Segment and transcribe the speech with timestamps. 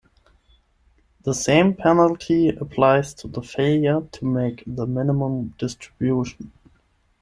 [1.25, 6.51] The same penalty applies to the failure to make the minimum distribution.